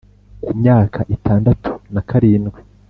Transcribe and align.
ku 0.43 0.49
myaka 0.59 0.99
itandatu 1.15 1.71
na 1.93 2.01
karindwi 2.09 2.59